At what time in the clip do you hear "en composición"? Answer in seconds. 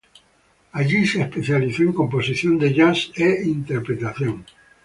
1.83-2.57